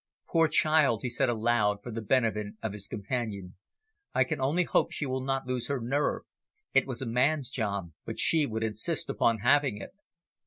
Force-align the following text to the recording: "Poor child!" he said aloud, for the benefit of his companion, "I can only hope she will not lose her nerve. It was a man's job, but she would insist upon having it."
"Poor 0.29 0.47
child!" 0.47 1.03
he 1.03 1.11
said 1.11 1.29
aloud, 1.29 1.83
for 1.83 1.91
the 1.91 2.01
benefit 2.01 2.55
of 2.63 2.73
his 2.73 2.87
companion, 2.87 3.55
"I 4.15 4.23
can 4.23 4.41
only 4.41 4.63
hope 4.63 4.91
she 4.91 5.05
will 5.05 5.21
not 5.21 5.45
lose 5.45 5.67
her 5.67 5.79
nerve. 5.79 6.23
It 6.73 6.87
was 6.87 7.03
a 7.03 7.05
man's 7.05 7.51
job, 7.51 7.91
but 8.03 8.17
she 8.17 8.47
would 8.47 8.63
insist 8.63 9.11
upon 9.11 9.41
having 9.41 9.77
it." 9.77 9.91